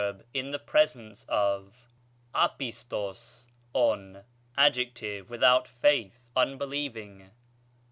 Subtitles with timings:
[0.33, 1.85] in the presence of.
[2.33, 3.43] ἄπιστος,
[3.75, 4.23] ov,
[4.57, 7.29] adj., without faith, un believing.